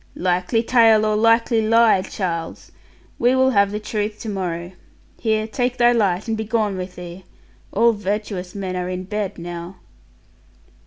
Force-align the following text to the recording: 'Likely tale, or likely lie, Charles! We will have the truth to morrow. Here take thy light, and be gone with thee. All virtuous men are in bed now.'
'Likely 0.15 0.63
tale, 0.63 1.05
or 1.05 1.15
likely 1.15 1.61
lie, 1.61 2.01
Charles! 2.01 2.71
We 3.19 3.35
will 3.35 3.51
have 3.51 3.69
the 3.69 3.79
truth 3.79 4.19
to 4.21 4.29
morrow. 4.29 4.71
Here 5.19 5.45
take 5.45 5.77
thy 5.77 5.91
light, 5.91 6.27
and 6.27 6.35
be 6.35 6.43
gone 6.43 6.75
with 6.75 6.95
thee. 6.95 7.23
All 7.71 7.93
virtuous 7.93 8.55
men 8.55 8.75
are 8.75 8.89
in 8.89 9.03
bed 9.03 9.37
now.' 9.37 9.75